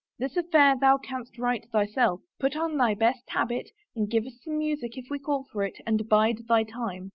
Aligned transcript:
This 0.17 0.35
affair 0.35 0.75
thou 0.75 0.97
canst 0.97 1.37
right, 1.37 1.63
thyself. 1.71 2.21
Put 2.39 2.55
on 2.55 2.75
thy 2.75 2.95
best 2.95 3.29
habit 3.29 3.69
and 3.95 4.09
give 4.09 4.25
us 4.25 4.39
some 4.43 4.57
music 4.57 4.97
if 4.97 5.05
we 5.11 5.19
call 5.19 5.43
for 5.51 5.61
it 5.63 5.77
and 5.85 6.09
bide 6.09 6.47
thy 6.49 6.63
time. 6.63 7.09